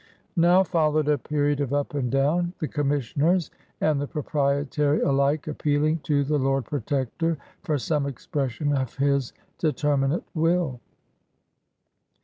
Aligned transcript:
Now 0.41 0.63
followed 0.63 1.07
a 1.09 1.19
period 1.19 1.59
of 1.61 1.73
up 1.73 1.93
and 1.93 2.09
down, 2.09 2.53
the 2.57 2.67
Commissioners 2.67 3.51
and 3.81 4.01
the 4.01 4.07
Proprietary 4.07 4.99
alike 5.01 5.47
appeal 5.47 5.83
ing 5.85 5.99
to 5.99 6.23
the 6.23 6.39
Lord 6.39 6.65
Protector 6.65 7.37
for 7.61 7.77
some 7.77 8.07
expression 8.07 8.73
of 8.75 8.95
his 8.95 9.31
"determinate 9.59 10.23
will. 10.33 10.79